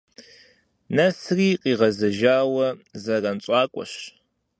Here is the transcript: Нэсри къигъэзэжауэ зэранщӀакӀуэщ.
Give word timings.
Нэсри 0.95 1.49
къигъэзэжауэ 1.61 2.67
зэранщӀакӀуэщ. 3.03 3.93